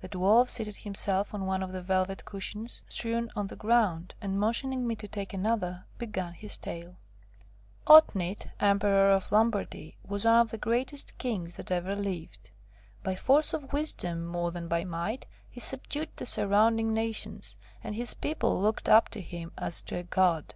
The 0.00 0.08
Dwarf 0.08 0.50
seated 0.50 0.78
himself 0.78 1.32
on 1.32 1.46
one 1.46 1.62
of 1.62 1.70
the 1.70 1.80
velvet 1.80 2.24
cushions 2.24 2.82
strewn 2.88 3.30
on 3.36 3.46
the 3.46 3.54
ground, 3.54 4.16
and 4.20 4.36
motioning 4.36 4.88
me 4.88 4.96
to 4.96 5.06
take 5.06 5.32
another, 5.32 5.84
began 5.98 6.32
his 6.32 6.56
tale. 6.56 6.96
Dwarf 7.86 7.86
Elberich 7.86 7.86
and 7.86 7.86
the 7.86 7.92
Emperor. 7.92 8.00
"Otnit, 8.00 8.50
Emperor 8.58 9.10
of 9.12 9.30
Lombardy, 9.30 9.96
was 10.04 10.24
one 10.24 10.34
of 10.40 10.50
the 10.50 10.58
greatest 10.58 11.16
kings 11.18 11.56
that 11.58 11.70
ever 11.70 11.94
lived. 11.94 12.50
By 13.04 13.14
force 13.14 13.52
of 13.54 13.72
wisdom 13.72 14.26
more 14.26 14.50
than 14.50 14.66
by 14.66 14.84
might, 14.84 15.26
he 15.48 15.60
subdued 15.60 16.08
the 16.16 16.26
surrounding 16.26 16.92
nations, 16.92 17.56
and 17.84 17.94
his 17.94 18.14
people 18.14 18.60
looked 18.60 18.88
up 18.88 19.08
to 19.10 19.20
him 19.20 19.52
as 19.56 19.80
to 19.82 19.94
a 19.96 20.02
god. 20.02 20.54